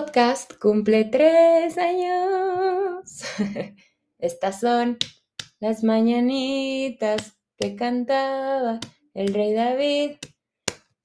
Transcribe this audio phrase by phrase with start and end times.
[0.00, 3.24] Podcast cumple tres años.
[4.20, 4.96] Estas son
[5.58, 8.78] las mañanitas que cantaba
[9.12, 10.12] el rey David.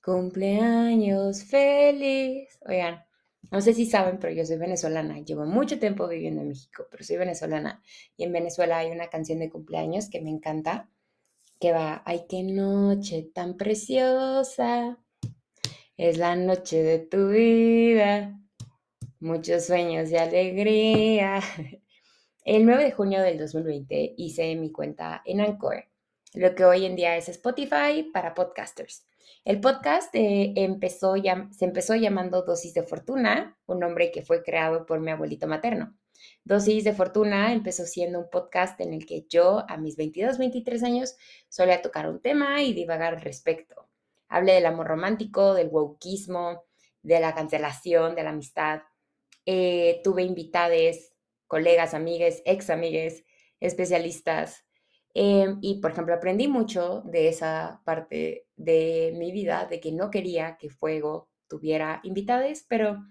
[0.03, 2.59] Cumpleaños feliz.
[2.67, 3.03] Oigan,
[3.49, 5.19] no sé si saben, pero yo soy venezolana.
[5.21, 7.81] Llevo mucho tiempo viviendo en México, pero soy venezolana.
[8.15, 10.91] Y en Venezuela hay una canción de cumpleaños que me encanta,
[11.59, 14.99] que va, ay, qué noche tan preciosa.
[15.97, 18.39] Es la noche de tu vida
[19.23, 21.39] muchos sueños y alegría.
[22.45, 25.85] El 9 de junio del 2020 hice mi cuenta en Anchor,
[26.33, 29.07] lo que hoy en día es Spotify para podcasters.
[29.45, 34.99] El podcast eh, se empezó llamando Dosis de Fortuna, un nombre que fue creado por
[34.99, 35.97] mi abuelito materno.
[36.43, 40.83] Dosis de Fortuna empezó siendo un podcast en el que yo, a mis 22, 23
[40.83, 41.15] años,
[41.47, 43.87] solía tocar un tema y divagar al respecto.
[44.27, 46.65] Hablé del amor romántico, del wokismo,
[47.01, 48.81] de la cancelación, de la amistad,
[49.45, 51.13] eh, tuve invitades,
[51.47, 53.25] colegas, amigues, ex amigues,
[53.59, 54.65] especialistas.
[55.13, 60.09] Em, y, por ejemplo, aprendí mucho de esa parte de mi vida, de que no
[60.09, 63.03] quería que Fuego tuviera invitades, pero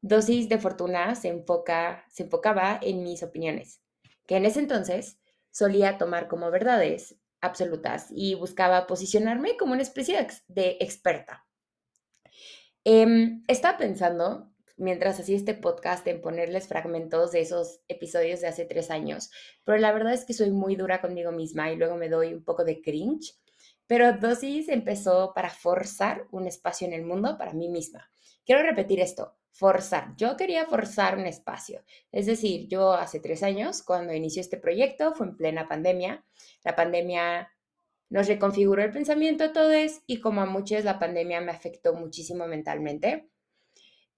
[0.00, 3.80] Dosis de Fortuna se, enfoca, se enfocaba en mis opiniones,
[4.26, 5.18] que en ese entonces
[5.50, 11.46] solía tomar como verdades absolutas y buscaba posicionarme como una especie de experta.
[12.84, 14.47] Em, estaba pensando
[14.78, 19.30] mientras hacía este podcast en ponerles fragmentos de esos episodios de hace tres años.
[19.64, 22.44] Pero la verdad es que soy muy dura conmigo misma y luego me doy un
[22.44, 23.34] poco de cringe.
[23.86, 28.10] Pero Dosis empezó para forzar un espacio en el mundo para mí misma.
[28.44, 30.14] Quiero repetir esto, forzar.
[30.16, 31.84] Yo quería forzar un espacio.
[32.12, 36.24] Es decir, yo hace tres años, cuando inició este proyecto, fue en plena pandemia.
[36.64, 37.50] La pandemia
[38.10, 42.46] nos reconfiguró el pensamiento a todos y como a muchos la pandemia me afectó muchísimo
[42.46, 43.28] mentalmente.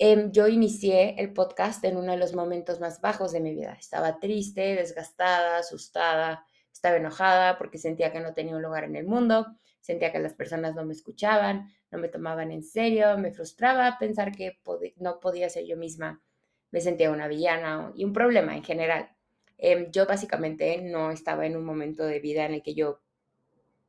[0.03, 3.77] Em, yo inicié el podcast en uno de los momentos más bajos de mi vida.
[3.79, 9.07] Estaba triste, desgastada, asustada, estaba enojada porque sentía que no tenía un lugar en el
[9.07, 9.47] mundo,
[9.83, 14.33] sentía que las personas no me escuchaban, no me tomaban en serio, me frustraba pensar
[14.33, 14.59] que
[14.97, 16.23] no podía ser yo misma,
[16.71, 19.11] me sentía una villana y un problema en general.
[19.59, 23.03] Em, yo básicamente no estaba en un momento de vida en el que yo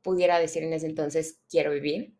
[0.02, 2.12] pudiera decir en ese entonces quiero vivir.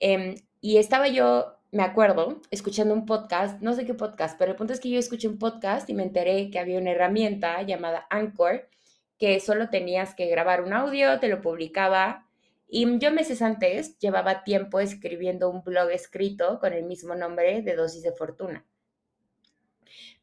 [0.00, 4.56] Em, y estaba yo me acuerdo escuchando un podcast, no sé qué podcast, pero el
[4.56, 8.06] punto es que yo escuché un podcast y me enteré que había una herramienta llamada
[8.08, 8.68] Anchor,
[9.18, 12.26] que solo tenías que grabar un audio, te lo publicaba.
[12.68, 17.74] Y yo meses antes llevaba tiempo escribiendo un blog escrito con el mismo nombre de
[17.74, 18.64] Dosis de Fortuna.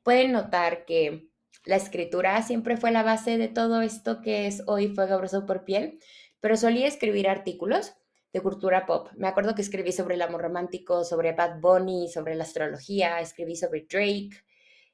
[0.03, 1.27] Pueden notar que
[1.65, 5.63] la escritura siempre fue la base de todo esto que es hoy Fuego Abrazado por
[5.63, 5.99] Piel,
[6.39, 7.95] pero solía escribir artículos
[8.35, 9.07] de cultura pop.
[9.15, 13.55] Me acuerdo que escribí sobre el amor romántico, sobre Bad Bunny, sobre la astrología, escribí
[13.55, 14.31] sobre Drake,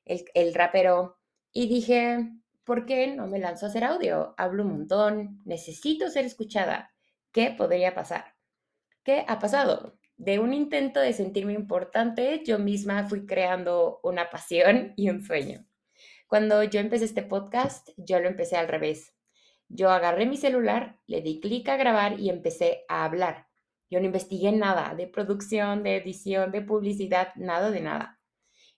[0.06, 1.18] el, el rapero,
[1.52, 2.29] y dije,
[2.63, 4.35] ¿por qué no me lanzo a hacer audio?
[4.38, 6.94] Hablo un montón, necesito ser escuchada.
[7.31, 8.35] ¿Qué podría pasar?
[9.03, 9.97] ¿Qué ha pasado?
[10.18, 15.66] De un intento de sentirme importante, yo misma fui creando una pasión y un sueño.
[16.28, 19.16] Cuando yo empecé este podcast, yo lo empecé al revés.
[19.74, 23.48] Yo agarré mi celular, le di clic a grabar y empecé a hablar.
[23.90, 28.20] Yo no investigué nada de producción, de edición, de publicidad, nada de nada.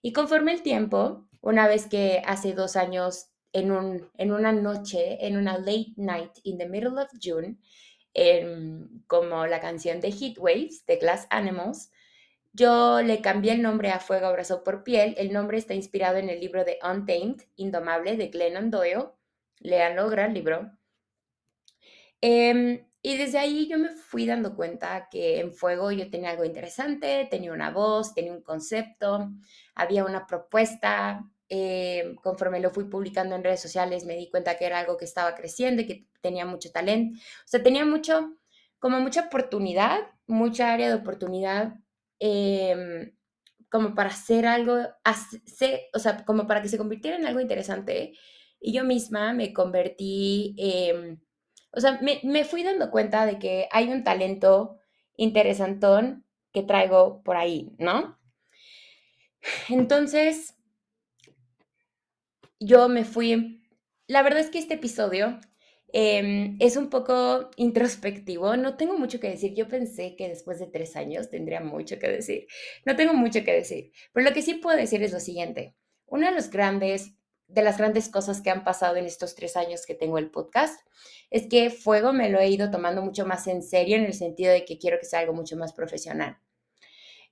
[0.02, 5.24] Y conforme el tiempo, una vez que hace dos años, en, un, en una noche,
[5.26, 7.56] en una late night in the middle of June,
[9.06, 11.90] como la canción de Heat Waves de Glass Animals,
[12.52, 15.16] yo le cambié el nombre a Fuego Abrazo por Piel.
[15.18, 19.08] El nombre está inspirado en el libro de Untamed, Indomable, de Glennon Doyle.
[19.58, 20.70] Leanlo, gran libro.
[22.26, 26.46] Em, y desde ahí yo me fui dando cuenta que en Fuego yo tenía algo
[26.46, 29.30] interesante, tenía una voz, tenía un concepto,
[29.74, 31.22] había una propuesta.
[31.50, 35.04] Em, conforme lo fui publicando en redes sociales me di cuenta que era algo que
[35.04, 37.18] estaba creciendo y que tenía mucho talento.
[37.20, 38.38] O sea, tenía mucho,
[38.78, 41.74] como mucha oportunidad, mucha área de oportunidad
[42.20, 43.14] em,
[43.70, 44.78] como para hacer algo,
[45.94, 48.14] o sea, como para que se convirtiera en algo interesante.
[48.60, 51.23] Y yo misma me convertí en
[51.76, 54.78] o sea, me, fui dando cuenta de que hay un talento
[55.16, 58.18] interesantón que traigo por ahí, ¿no?
[59.68, 60.54] Entonces,
[62.60, 63.62] yo me fui,
[64.06, 65.40] la verdad es que este episodio
[65.92, 70.66] em, es un poco introspectivo, no tengo mucho que decir, yo pensé que después de
[70.66, 72.46] tres años tendría mucho que decir,
[72.84, 75.74] no tengo mucho que decir, pero lo que sí puedo decir es lo siguiente,
[76.06, 77.14] una de los grandes
[77.54, 80.80] de las grandes cosas que han pasado en estos tres años que tengo el podcast
[81.30, 84.52] es que Fuego me lo he ido tomando mucho más en serio en el sentido
[84.52, 86.38] de que quiero que sea algo mucho más profesional.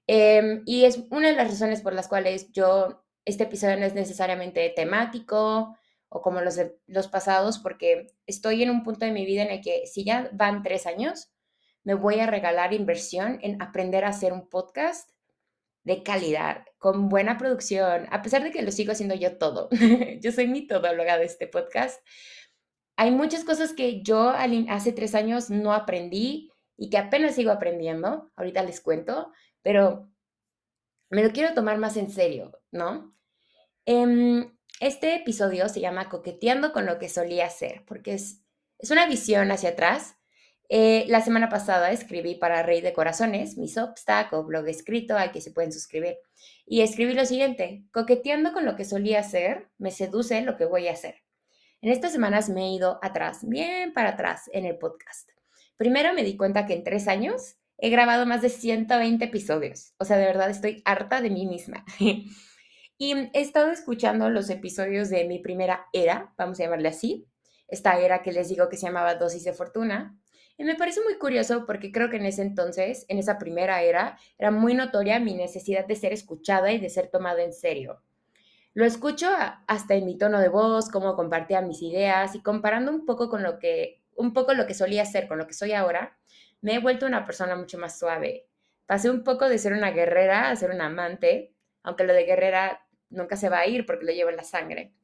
[0.07, 3.95] Em, y es una de las razones por las cuales yo, este episodio no es
[3.95, 5.77] necesariamente temático
[6.09, 9.61] o como los, los pasados, porque estoy en un punto de mi vida en el
[9.61, 11.31] que si ya van tres años,
[11.85, 15.12] me voy a regalar inversión en aprender a hacer un podcast
[15.85, 19.69] de calidad, con buena producción, a pesar de que lo sigo haciendo yo todo.
[20.21, 22.01] yo soy mi todóloga de este podcast.
[22.97, 28.31] Hay muchas cosas que yo hace tres años no aprendí y que apenas sigo aprendiendo.
[28.37, 29.33] Ahorita les cuento,
[29.63, 30.11] pero
[31.11, 33.15] me lo quiero tomar más en serio, ¿no?
[33.85, 38.43] Em, este episodio se llama Coqueteando con lo que solía ser, porque es,
[38.79, 40.17] es una visión hacia atrás
[40.75, 45.31] eh, la semana pasada escribí para Rey de Corazones, mi Substack o blog escrito al
[45.31, 46.17] que se pueden suscribir.
[46.65, 50.89] Y escribí lo siguiente, coqueteando con lo que solía hacer, me seduce lo que voy
[50.89, 51.17] a hacer.
[51.83, 55.29] En estas semanas me he ido atrás, bien para atrás en el podcast.
[55.77, 59.93] Primero me di cuenta que en tres años he grabado más de 120 episodios.
[59.99, 61.85] O sea, de verdad estoy harta de mí misma.
[62.97, 67.29] y he estado escuchando los episodios de mi primera era, vamos a llamarle así,
[67.69, 70.19] esta era que les digo que se llamaba Dosis de Fortuna,
[70.59, 74.19] y me parece muy curioso porque creo que en ese entonces, en esa primera era,
[74.39, 78.03] era muy notoria mi necesidad de ser escuchada y de ser tomada en serio.
[78.75, 79.29] Lo escucho
[79.67, 83.43] hasta en mi tono de voz, cómo compartía mis ideas y comparando un poco con
[83.43, 86.17] lo que, un poco lo que solía ser con lo que soy ahora,
[86.61, 88.47] me he vuelto una persona mucho más suave.
[88.87, 92.87] Pasé un poco de ser una guerrera a ser una amante, aunque lo de guerrera
[93.11, 94.95] nunca se va a ir porque lo llevo en la sangre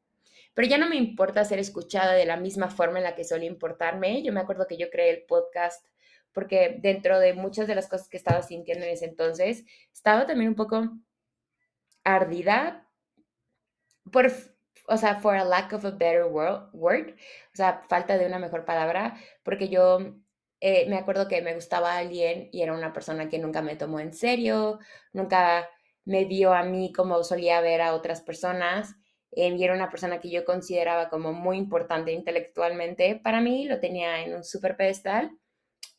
[0.58, 3.46] pero ya no me importa ser escuchada de la misma forma en la que suele
[3.46, 4.24] importarme.
[4.24, 5.86] Yo me acuerdo que yo creé el podcast
[6.32, 10.48] porque dentro de muchas de las cosas que estaba sintiendo en ese entonces, estaba también
[10.48, 10.82] un poco
[12.02, 12.90] ardida
[14.10, 14.32] por,
[14.88, 17.14] o sea, for a lack of a better word,
[17.52, 20.16] o sea, falta de una mejor palabra, porque yo
[20.58, 24.00] eh, me acuerdo que me gustaba alguien y era una persona que nunca me tomó
[24.00, 24.80] en serio,
[25.12, 25.70] nunca
[26.04, 28.96] me vio a mí como solía ver a otras personas
[29.32, 33.20] eh, y era una persona que yo consideraba como muy importante intelectualmente.
[33.22, 35.30] Para mí lo tenía en un super pedestal.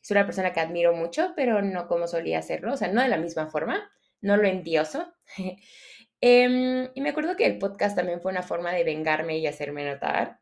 [0.02, 3.08] Es una persona que admiro mucho, pero no como solía hacerlo, o sea, no de
[3.08, 3.90] la misma forma,
[4.20, 5.12] no lo endioso.
[6.20, 9.84] eh, y me acuerdo que el podcast también fue una forma de vengarme y hacerme
[9.84, 10.40] notar.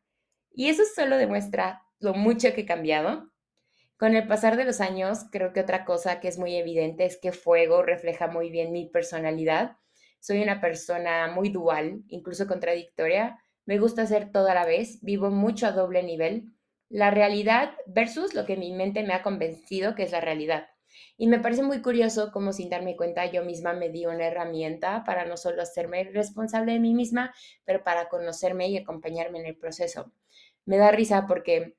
[0.52, 3.30] Y eso solo demuestra lo mucho que he cambiado.
[3.96, 7.18] Con el pasar de los años, creo que otra cosa que es muy evidente es
[7.20, 9.76] que Fuego refleja muy bien mi personalidad
[10.20, 13.38] soy una persona muy dual, incluso contradictoria.
[13.66, 16.52] Me gusta hacer todo a la vez, vivo mucho a doble nivel.
[16.88, 20.68] La realidad versus lo que mi mente me ha convencido que es la realidad.
[21.16, 25.04] Y me parece muy curioso cómo sin darme cuenta yo misma me di una herramienta
[25.04, 27.34] para no solo hacerme responsable de mí misma,
[27.64, 30.12] pero para conocerme y acompañarme en el proceso.
[30.64, 31.76] Me da risa porque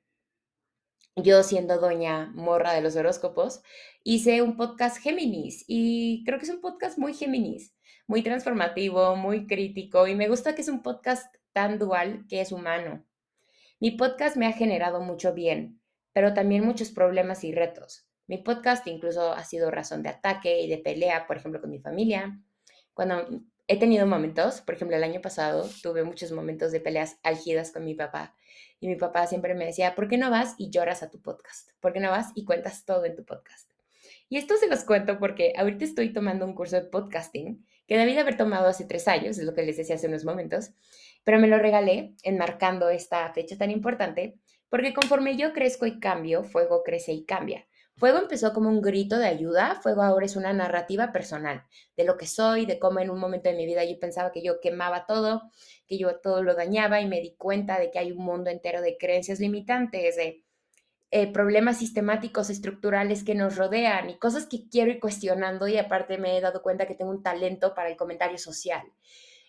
[1.16, 3.62] yo siendo doña morra de los horóscopos,
[4.04, 7.74] hice un podcast Géminis y creo que es un podcast muy Géminis
[8.10, 12.50] muy transformativo, muy crítico y me gusta que es un podcast tan dual que es
[12.50, 13.06] humano.
[13.78, 15.80] Mi podcast me ha generado mucho bien,
[16.12, 18.08] pero también muchos problemas y retos.
[18.26, 21.78] Mi podcast incluso ha sido razón de ataque y de pelea, por ejemplo, con mi
[21.78, 22.36] familia.
[22.94, 23.28] Cuando
[23.68, 27.84] he tenido momentos, por ejemplo, el año pasado tuve muchos momentos de peleas álgidas con
[27.84, 28.34] mi papá
[28.80, 31.70] y mi papá siempre me decía, ¿por qué no vas y lloras a tu podcast?
[31.78, 33.70] ¿Por qué no vas y cuentas todo en tu podcast?
[34.28, 38.14] Y esto se los cuento porque ahorita estoy tomando un curso de podcasting que debí
[38.14, 40.70] de haber tomado hace tres años, es lo que les decía hace unos momentos,
[41.24, 46.44] pero me lo regalé enmarcando esta fecha tan importante, porque conforme yo crezco y cambio,
[46.44, 47.66] Fuego crece y cambia.
[47.96, 51.64] Fuego empezó como un grito de ayuda, Fuego ahora es una narrativa personal
[51.96, 54.44] de lo que soy, de cómo en un momento de mi vida yo pensaba que
[54.44, 55.50] yo quemaba todo,
[55.88, 58.82] que yo todo lo dañaba y me di cuenta de que hay un mundo entero
[58.82, 60.44] de creencias limitantes, de
[61.12, 66.18] eh, problemas sistemáticos, estructurales que nos rodean y cosas que quiero ir cuestionando y aparte
[66.18, 68.82] me he dado cuenta que tengo un talento para el comentario social.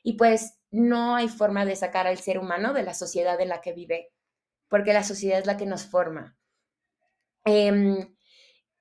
[0.03, 3.61] Y pues no hay forma de sacar al ser humano de la sociedad en la
[3.61, 4.11] que vive,
[4.69, 6.35] porque la sociedad es la que nos forma.
[7.45, 8.07] Eh,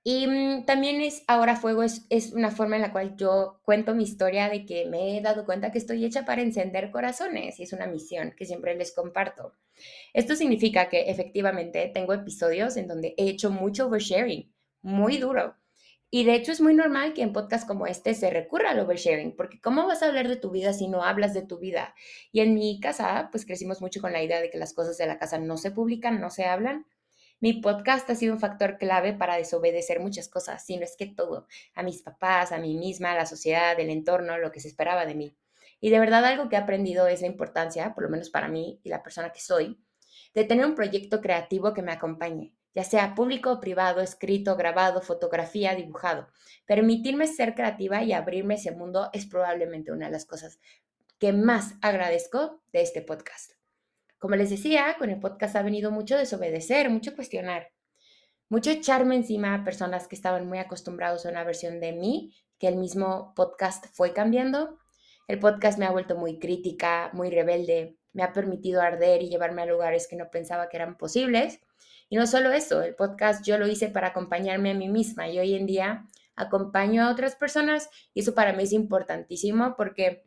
[0.02, 3.94] y mm, también es, ahora fuego es, es, una forma en la cual yo cuento
[3.94, 7.64] mi historia de que me he dado cuenta que estoy hecha para encender corazones y
[7.64, 9.54] es una misión que siempre les comparto.
[10.12, 15.56] Esto significa que efectivamente tengo episodios en donde he hecho mucho oversharing, muy duro.
[16.12, 19.36] Y de hecho es muy normal que en podcasts como este se recurra al oversharing,
[19.36, 21.94] porque ¿cómo vas a hablar de tu vida si no hablas de tu vida?
[22.32, 25.06] Y en mi casa, pues crecimos mucho con la idea de que las cosas de
[25.06, 26.86] la casa no se publican, no se hablan.
[27.38, 31.06] Mi podcast ha sido un factor clave para desobedecer muchas cosas, si no es que
[31.06, 34.68] todo, a mis papás, a mí misma, a la sociedad, el entorno, lo que se
[34.68, 35.34] esperaba de mí.
[35.80, 38.80] Y de verdad algo que he aprendido es la importancia, por lo menos para mí
[38.84, 39.82] y la persona que soy,
[40.34, 45.00] de tener un proyecto creativo que me acompañe, ya sea público o privado, escrito, grabado,
[45.00, 46.28] fotografía, dibujado.
[46.66, 50.60] Permitirme ser creativa y abrirme ese mundo es probablemente una de las cosas
[51.18, 53.52] que más agradezco de este podcast.
[54.18, 57.72] Como les decía, con el podcast ha venido mucho desobedecer, mucho cuestionar,
[58.48, 62.68] mucho echarme encima a personas que estaban muy acostumbrados a una versión de mí que
[62.68, 64.78] el mismo podcast fue cambiando.
[65.30, 69.62] El podcast me ha vuelto muy crítica, muy rebelde, me ha permitido arder y llevarme
[69.62, 71.60] a lugares que no pensaba que eran posibles.
[72.08, 75.38] Y no solo eso, el podcast yo lo hice para acompañarme a mí misma y
[75.38, 80.24] hoy en día acompaño a otras personas y eso para mí es importantísimo porque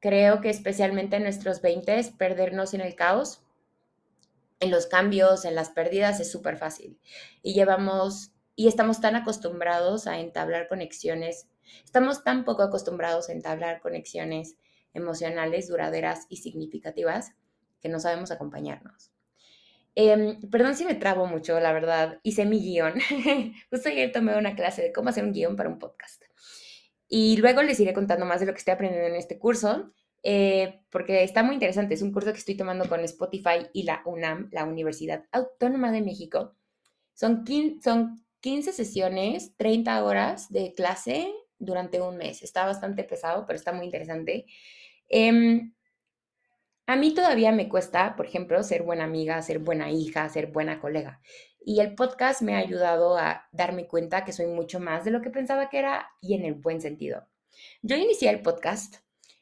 [0.00, 3.42] creo que especialmente en nuestros 20 perdernos en el caos,
[4.60, 6.98] en los cambios, en las pérdidas es súper fácil.
[7.42, 11.48] Y llevamos y estamos tan acostumbrados a entablar conexiones,
[11.84, 14.56] estamos tan poco acostumbrados a entablar conexiones
[14.94, 17.32] emocionales duraderas y significativas
[17.80, 19.12] que no sabemos acompañarnos.
[19.94, 22.20] Em, perdón si me trabo mucho, la verdad.
[22.22, 22.94] Hice mi guion.
[23.70, 26.22] Justo ayer tomé una clase de cómo hacer un guion para un podcast.
[27.08, 30.82] Y luego les iré contando más de lo que estoy aprendiendo en este curso, eh,
[30.90, 31.94] porque está muy interesante.
[31.94, 36.02] Es un curso que estoy tomando con Spotify y la UNAM, la Universidad Autónoma de
[36.02, 36.54] México.
[37.14, 42.42] Son 15, son 15 sesiones, 30 horas de clase durante un mes.
[42.42, 44.46] Está bastante pesado, pero está muy interesante.
[45.08, 45.72] Em,
[46.86, 50.80] a mí todavía me cuesta, por ejemplo, ser buena amiga, ser buena hija, ser buena
[50.80, 51.20] colega.
[51.60, 55.20] Y el podcast me ha ayudado a darme cuenta que soy mucho más de lo
[55.20, 57.26] que pensaba que era y en el buen sentido.
[57.82, 58.96] Yo inicié el podcast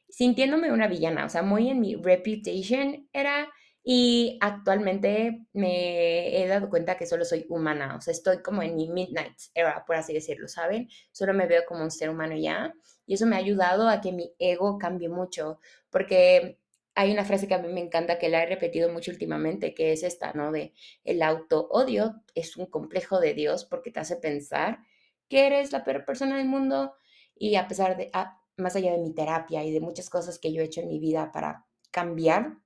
[0.08, 3.49] sintiéndome una villana, o sea, muy en mi reputation era
[3.88, 8.75] y actualmente me he dado cuenta que solo soy humana, o sea, estoy como en
[8.75, 10.88] mi midnight era, por así decirlo, ¿saben?
[11.12, 12.75] Solo me veo como un ser humano ya
[13.07, 16.59] y eso me ha ayudado a que mi ego cambie mucho, porque
[16.97, 19.93] hay una frase que a mí me encanta, que la he repetido mucho últimamente, que
[19.93, 20.50] es esta, ¿no?
[20.50, 20.75] De
[21.05, 24.81] el auto-odio es un complejo de Dios porque te hace pensar
[25.28, 26.95] que eres la peor persona del mundo
[27.37, 30.52] y a pesar de, ah, más allá de mi terapia y de muchas cosas que
[30.52, 32.65] yo he hecho en mi vida para cambiar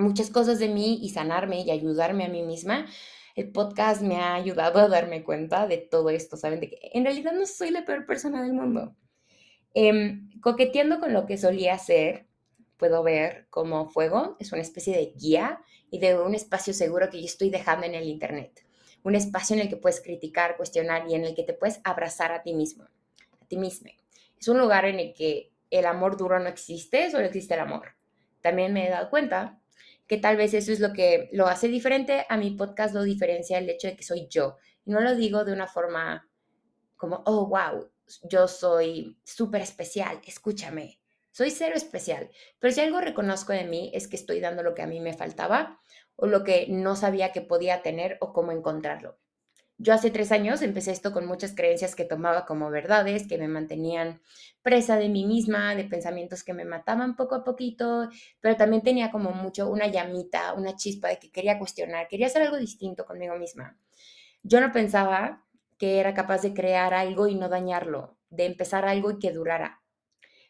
[0.00, 2.86] muchas cosas de mí y sanarme y ayudarme a mí misma,
[3.36, 6.60] el podcast me ha ayudado a darme cuenta de todo esto, ¿saben?
[6.60, 8.96] De que en realidad no soy la peor persona del mundo.
[9.72, 12.26] Em, coqueteando con lo que solía ser,
[12.76, 17.20] puedo ver como fuego es una especie de guía y de un espacio seguro que
[17.20, 18.64] yo estoy dejando en el Internet.
[19.02, 22.32] Un espacio en el que puedes criticar, cuestionar y en el que te puedes abrazar
[22.32, 22.84] a ti mismo,
[23.40, 23.90] a ti misma.
[24.38, 27.94] Es un lugar en el que el amor duro no existe, solo existe el amor.
[28.40, 29.59] También me he dado cuenta
[30.10, 32.26] que tal vez eso es lo que lo hace diferente.
[32.28, 34.56] A mi podcast lo diferencia el hecho de que soy yo.
[34.84, 36.28] Y no lo digo de una forma
[36.96, 37.88] como, oh, wow,
[38.28, 40.98] yo soy súper especial, escúchame.
[41.30, 44.82] Soy cero especial, pero si algo reconozco de mí es que estoy dando lo que
[44.82, 45.78] a mí me faltaba
[46.16, 49.16] o lo que no sabía que podía tener o cómo encontrarlo.
[49.82, 53.48] Yo hace tres años empecé esto con muchas creencias que tomaba como verdades, que me
[53.48, 54.20] mantenían
[54.60, 58.10] presa de mí misma, de pensamientos que me mataban poco a poquito,
[58.40, 62.42] pero también tenía como mucho una llamita, una chispa de que quería cuestionar, quería hacer
[62.42, 63.78] algo distinto conmigo misma.
[64.42, 65.46] Yo no pensaba
[65.78, 69.80] que era capaz de crear algo y no dañarlo, de empezar algo y que durara.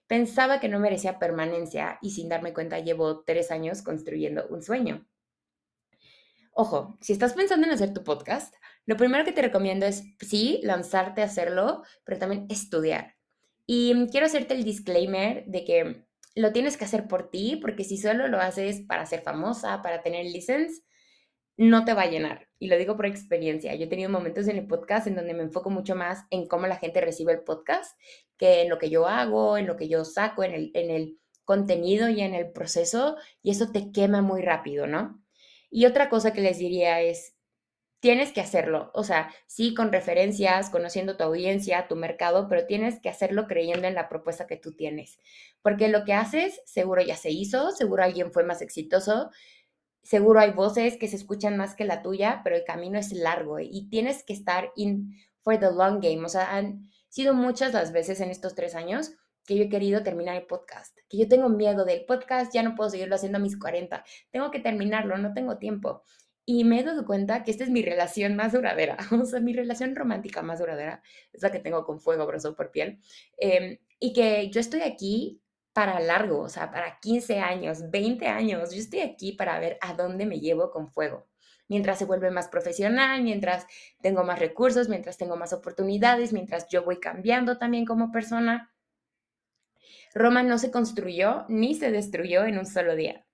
[0.08, 5.06] Pensaba que no merecía permanencia y sin darme cuenta llevo tres años construyendo un sueño.
[6.52, 8.56] Ojo, si estás pensando en hacer tu podcast,
[8.90, 13.14] lo primero que te recomiendo es, sí, lanzarte a hacerlo, pero también estudiar.
[13.64, 17.98] Y quiero hacerte el disclaimer de que lo tienes que hacer por ti, porque si
[17.98, 20.82] solo lo haces para ser famosa, para tener license,
[21.56, 22.48] no te va a llenar.
[22.58, 23.76] Y lo digo por experiencia.
[23.76, 26.66] Yo he tenido momentos en el podcast en donde me enfoco mucho más en cómo
[26.66, 27.96] la gente recibe el podcast
[28.38, 31.20] que en lo que yo hago, en lo que yo saco, en el, en el
[31.44, 33.14] contenido y en el proceso.
[33.40, 35.22] Y eso te quema muy rápido, ¿no?
[35.70, 37.36] Y otra cosa que les diría es,
[38.00, 38.90] tienes que hacerlo.
[38.94, 43.86] O sea, sí, con referencias, conociendo tu audiencia, tu mercado, pero tienes que hacerlo creyendo
[43.86, 45.18] en la propuesta que tú tienes.
[45.62, 49.30] Porque lo que haces, seguro ya se hizo, seguro alguien fue más exitoso,
[50.02, 53.60] seguro hay voces que se escuchan más que la tuya, pero el camino es largo
[53.60, 56.24] y tienes que estar in for the long game.
[56.24, 59.12] O sea, han sido muchas las veces en estos tres años
[59.46, 62.74] que yo he querido terminar el podcast, que yo tengo miedo del podcast, ya no
[62.74, 66.04] puedo seguirlo haciendo a mis 40, tengo que terminarlo, no tengo tiempo.
[66.52, 69.52] Y me he dado cuenta que esta es mi relación más duradera, o sea, mi
[69.52, 71.00] relación romántica más duradera,
[71.32, 73.00] es la que tengo con fuego, brazo por piel,
[73.38, 75.40] em, y que yo estoy aquí
[75.72, 79.94] para largo, o sea, para 15 años, 20 años, yo estoy aquí para ver a
[79.94, 81.28] dónde me llevo con fuego.
[81.68, 83.64] Mientras se vuelve más profesional, mientras
[84.02, 88.74] tengo más recursos, mientras tengo más oportunidades, mientras yo voy cambiando también como persona.
[90.14, 93.24] Roma no se construyó ni se destruyó en un solo día.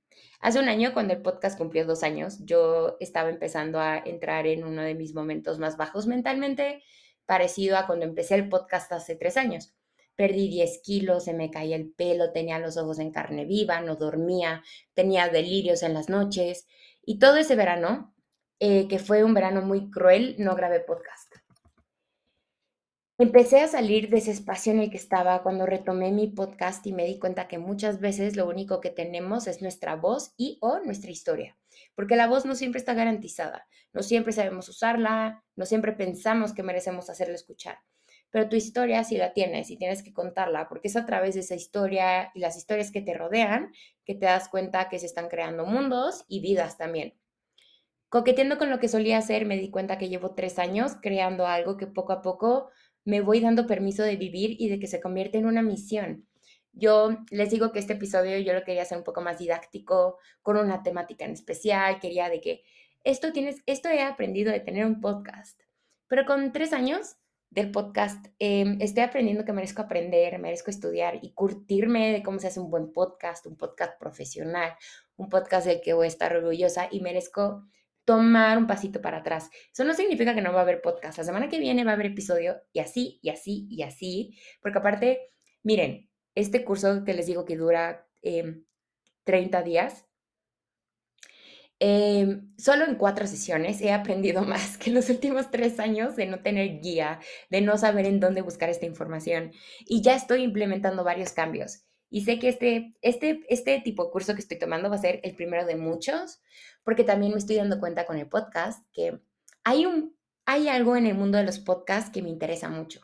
[0.47, 4.63] Hace un año, cuando el podcast cumplió dos años, yo estaba empezando a entrar en
[4.63, 6.85] uno de mis momentos más bajos mentalmente,
[7.25, 9.75] parecido a cuando empecé el podcast hace tres años.
[10.15, 13.97] Perdí 10 kilos, se me caía el pelo, tenía los ojos en carne viva, no
[13.97, 14.63] dormía,
[14.95, 16.69] tenía delirios en las noches.
[17.05, 18.15] Y todo ese verano,
[18.61, 21.35] eh, que fue un verano muy cruel, no grabé podcast.
[23.19, 26.93] Empecé a salir de ese espacio en el que estaba cuando retomé mi podcast y
[26.93, 30.81] me di cuenta que muchas veces lo único que tenemos es nuestra voz y o
[30.81, 31.57] nuestra historia,
[31.95, 36.63] porque la voz no siempre está garantizada, no siempre sabemos usarla, no siempre pensamos que
[36.63, 37.79] merecemos hacerla escuchar,
[38.29, 41.41] pero tu historia sí la tienes y tienes que contarla, porque es a través de
[41.41, 43.73] esa historia y las historias que te rodean
[44.05, 47.15] que te das cuenta que se están creando mundos y vidas también.
[48.09, 51.77] Coqueteando con lo que solía hacer, me di cuenta que llevo tres años creando algo
[51.77, 52.71] que poco a poco
[53.07, 56.27] me voy dando permiso de vivir y de que se convierte en una misión.
[56.73, 60.59] Yo les digo que este episodio yo lo quería hacer un poco más didáctico, con
[60.59, 62.65] una temática en especial, quería de que
[63.05, 65.63] esto tienes, esto he aprendido de tener un podcast,
[66.09, 67.17] pero con tres años
[67.51, 72.49] del podcast em, estoy aprendiendo que merezco aprender, merezco estudiar y curtirme de cómo se
[72.49, 74.75] hace un buen podcast, un podcast profesional,
[75.17, 77.63] un podcast del que voy a estar orgullosa y merezco
[78.07, 79.51] tomar un pasito para atrás.
[79.71, 81.19] Eso no significa que no va a haber podcast.
[81.19, 84.39] La semana que viene va a haber episodio y así, y así, y así.
[84.63, 85.33] Porque aparte,
[85.63, 88.09] miren, este curso que les digo que dura
[89.25, 90.07] 30 em, días,
[91.81, 96.41] em, solo en cuatro sesiones he aprendido más que los últimos tres años de no
[96.41, 97.21] tener guía,
[97.51, 99.53] de no saber en dónde buscar esta información.
[99.85, 101.87] Y ya estoy implementando varios cambios.
[102.17, 105.21] Y sé que este, este, este tipo de curso que estoy tomando va a ser
[105.23, 106.41] el primero de muchos,
[106.83, 109.21] porque también me estoy dando cuenta con el podcast que
[109.65, 113.03] hay, un, hay algo en el mundo de los podcasts que me interesa mucho,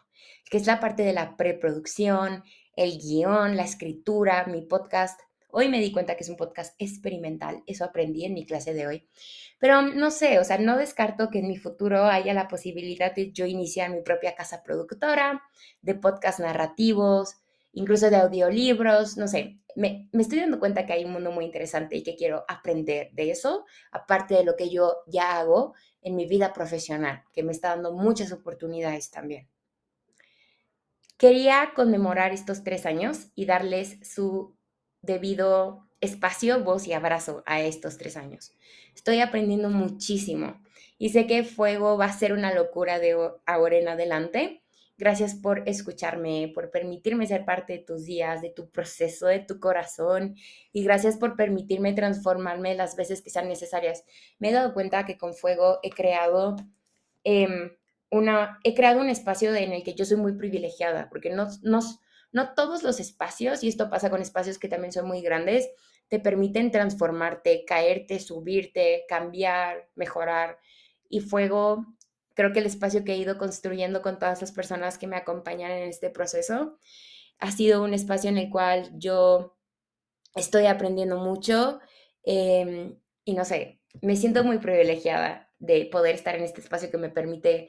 [0.50, 2.42] que es la parte de la preproducción,
[2.74, 5.20] el guion, la escritura, mi podcast.
[5.50, 8.86] Hoy me di cuenta que es un podcast experimental, eso aprendí en mi clase de
[8.86, 9.08] hoy.
[9.58, 13.30] Pero no sé, o sea, no descarto que en mi futuro haya la posibilidad de
[13.30, 15.42] yo iniciar mi propia casa productora,
[15.82, 17.41] de podcast narrativos,
[17.72, 21.96] incluso de audiolibros, no sé, me, estoy dando cuenta que hay un mundo muy interesante
[21.96, 26.26] y que quiero aprender de eso, aparte de lo que yo ya hago en mi
[26.26, 29.48] vida profesional, que me está dando muchas oportunidades también.
[31.16, 34.56] Quería conmemorar estos tres años y darles su
[35.02, 38.52] debido espacio, voz y abrazo a estos tres años.
[38.94, 40.60] Estoy aprendiendo muchísimo
[40.98, 44.61] y sé que Fuego va a ser una locura de ahora en adelante
[45.02, 49.58] Gracias por escucharme, por permitirme ser parte de tus días, de tu proceso, de tu
[49.58, 50.36] corazón.
[50.72, 54.04] Y gracias por permitirme transformarme las veces que sean necesarias.
[54.38, 56.54] Me he dado cuenta que con Fuego he creado,
[57.24, 57.72] em,
[58.12, 61.80] una, he creado un espacio en el que yo soy muy privilegiada, porque no, no,
[62.30, 65.68] no todos los espacios, y esto pasa con espacios que también son muy grandes,
[66.06, 70.60] te permiten transformarte, caerte, subirte, cambiar, mejorar.
[71.08, 71.86] Y Fuego
[72.34, 75.70] creo que el espacio que he ido construyendo con todas las personas que me acompañan
[75.70, 76.78] en este proceso
[77.38, 79.56] ha sido un espacio en el cual yo
[80.34, 81.80] estoy aprendiendo mucho
[82.24, 86.98] em, y no sé, me siento muy privilegiada de poder estar en este espacio que
[86.98, 87.68] me permite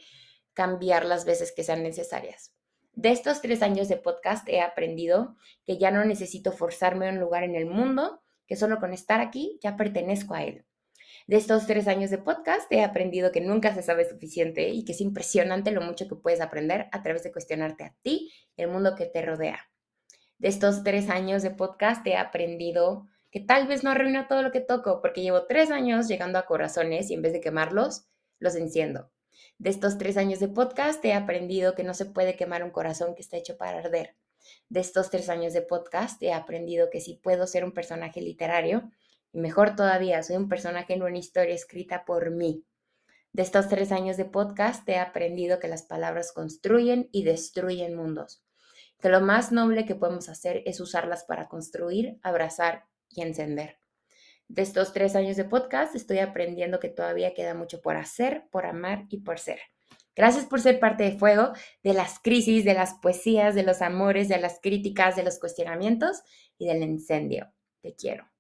[0.54, 2.54] cambiar las veces que sean necesarias.
[2.93, 7.19] De estos tres años de podcast he aprendido que ya no necesito forzarme a un
[7.19, 10.65] lugar en el mundo, que solo con estar aquí ya pertenezco a él.
[11.25, 14.91] De estos tres años de podcast he aprendido que nunca se sabe suficiente y que
[14.91, 18.93] es impresionante lo mucho que puedes aprender a través de cuestionarte a ti el mundo
[18.97, 19.69] que te rodea.
[20.38, 24.51] De estos tres años de podcast he aprendido que tal vez no arruino todo lo
[24.51, 28.05] que toco porque llevo tres años llegando a corazones y en vez de quemarlos,
[28.39, 29.09] los enciendo.
[29.57, 33.15] De estos tres años de podcast he aprendido que no se puede quemar un corazón
[33.15, 34.17] que está hecho para arder.
[34.67, 38.91] De estos tres años de podcast he aprendido que si puedo ser un personaje literario,
[39.34, 42.63] y mejor todavía, soy un personaje en una historia escrita por mí.
[43.34, 48.46] De estos tres años de podcast he aprendido que las palabras construyen y destruyen mundos.
[49.02, 53.80] Que lo más noble que podemos hacer es usarlas para construir, abrazar y encender.
[54.48, 58.67] De estos tres años de podcast estoy aprendiendo que todavía queda mucho por hacer, por
[58.67, 59.60] amar y por ser.
[60.15, 64.30] Gracias por ser parte de Fuego, de las crisis, de las poesías, de los amores,
[64.30, 66.22] de las críticas, de los cuestionamientos
[66.60, 67.52] y del incendio.
[67.82, 68.33] Te quiero.